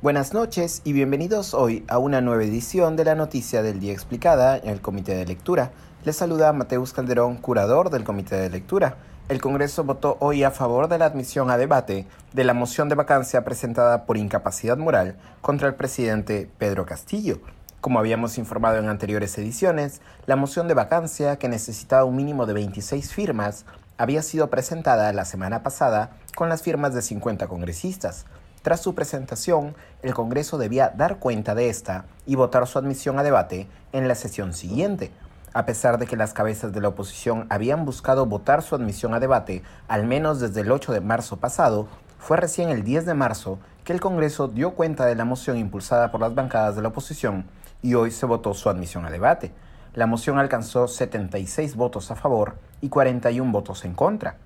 [0.00, 4.56] Buenas noches y bienvenidos hoy a una nueva edición de la Noticia del Día Explicada
[4.56, 5.72] en el Comité de Lectura.
[6.04, 8.94] Les saluda Mateus Calderón, curador del Comité de Lectura.
[9.28, 12.94] El Congreso votó hoy a favor de la admisión a debate de la moción de
[12.94, 17.40] vacancia presentada por incapacidad moral contra el presidente Pedro Castillo.
[17.80, 22.52] Como habíamos informado en anteriores ediciones, la moción de vacancia, que necesitaba un mínimo de
[22.52, 23.64] 26 firmas,
[23.96, 28.26] había sido presentada la semana pasada con las firmas de 50 congresistas.
[28.62, 33.22] Tras su presentación, el Congreso debía dar cuenta de esta y votar su admisión a
[33.22, 35.12] debate en la sesión siguiente.
[35.54, 39.20] A pesar de que las cabezas de la oposición habían buscado votar su admisión a
[39.20, 43.58] debate al menos desde el 8 de marzo pasado, fue recién el 10 de marzo
[43.84, 47.46] que el Congreso dio cuenta de la moción impulsada por las bancadas de la oposición
[47.80, 49.52] y hoy se votó su admisión a debate.
[49.94, 54.36] La moción alcanzó 76 votos a favor y 41 votos en contra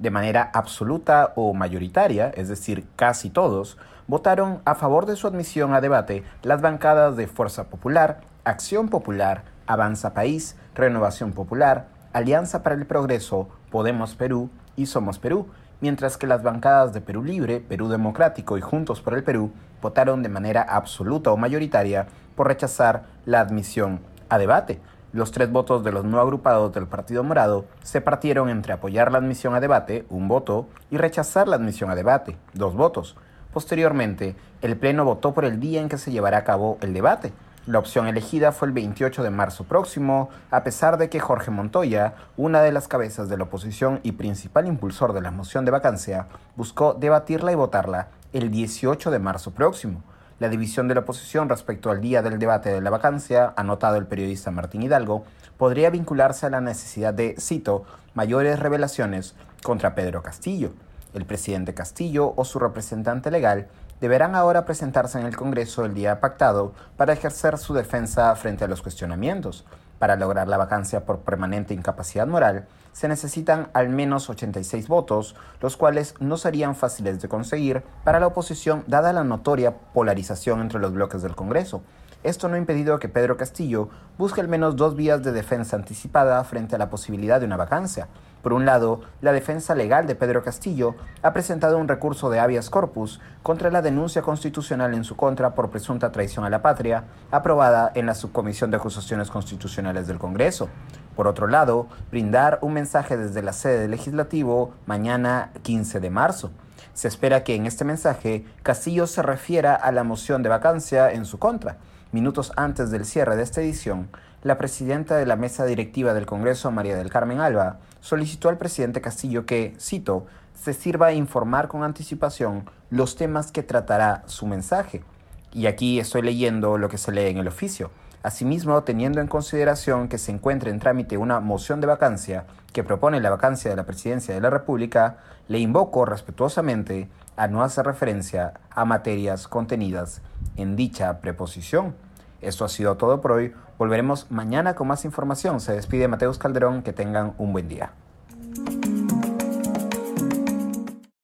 [0.00, 5.74] de manera absoluta o mayoritaria, es decir, casi todos, votaron a favor de su admisión
[5.74, 12.74] a debate las bancadas de Fuerza Popular, Acción Popular, Avanza País, Renovación Popular, Alianza para
[12.74, 15.46] el Progreso, Podemos Perú y Somos Perú,
[15.82, 19.52] mientras que las bancadas de Perú Libre, Perú Democrático y Juntos por el Perú
[19.82, 24.80] votaron de manera absoluta o mayoritaria por rechazar la admisión a debate.
[25.12, 29.18] Los tres votos de los no agrupados del Partido Morado se partieron entre apoyar la
[29.18, 33.16] admisión a debate, un voto, y rechazar la admisión a debate, dos votos.
[33.52, 37.32] Posteriormente, el Pleno votó por el día en que se llevará a cabo el debate.
[37.66, 42.14] La opción elegida fue el 28 de marzo próximo, a pesar de que Jorge Montoya,
[42.36, 46.28] una de las cabezas de la oposición y principal impulsor de la moción de vacancia,
[46.54, 50.04] buscó debatirla y votarla el 18 de marzo próximo.
[50.40, 54.06] La división de la oposición respecto al día del debate de la vacancia, anotado el
[54.06, 55.24] periodista Martín Hidalgo,
[55.58, 60.72] podría vincularse a la necesidad de, cito, mayores revelaciones contra Pedro Castillo.
[61.12, 63.68] El presidente Castillo o su representante legal
[64.00, 68.68] deberán ahora presentarse en el Congreso el día pactado para ejercer su defensa frente a
[68.68, 69.66] los cuestionamientos.
[70.00, 75.76] Para lograr la vacancia por permanente incapacidad moral, se necesitan al menos 86 votos, los
[75.76, 80.94] cuales no serían fáciles de conseguir para la oposición dada la notoria polarización entre los
[80.94, 81.82] bloques del Congreso.
[82.22, 83.88] Esto no ha impedido que Pedro Castillo
[84.18, 88.08] busque al menos dos vías de defensa anticipada frente a la posibilidad de una vacancia.
[88.42, 92.68] Por un lado, la defensa legal de Pedro Castillo ha presentado un recurso de habeas
[92.68, 97.90] corpus contra la denuncia constitucional en su contra por presunta traición a la patria, aprobada
[97.94, 100.68] en la Subcomisión de Acusaciones Constitucionales del Congreso.
[101.16, 106.50] Por otro lado, brindar un mensaje desde la sede del legislativo mañana 15 de marzo.
[106.92, 111.24] Se espera que en este mensaje Castillo se refiera a la moción de vacancia en
[111.24, 111.78] su contra
[112.12, 114.08] Minutos antes del cierre de esta edición,
[114.42, 119.00] la presidenta de la mesa directiva del Congreso, María del Carmen Alba, solicitó al presidente
[119.00, 120.26] Castillo que, cito,
[120.60, 125.04] se sirva a informar con anticipación los temas que tratará su mensaje.
[125.52, 127.92] Y aquí estoy leyendo lo que se lee en el oficio.
[128.24, 133.20] Asimismo, teniendo en consideración que se encuentra en trámite una moción de vacancia que propone
[133.20, 138.54] la vacancia de la presidencia de la República, le invoco respetuosamente a no hacer referencia
[138.70, 140.22] a materias contenidas
[140.62, 141.94] en dicha preposición.
[142.40, 143.52] Esto ha sido todo por hoy.
[143.78, 145.60] Volveremos mañana con más información.
[145.60, 146.82] Se despide Mateus Calderón.
[146.82, 147.92] Que tengan un buen día.